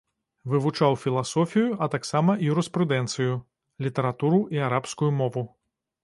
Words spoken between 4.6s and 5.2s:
арабскую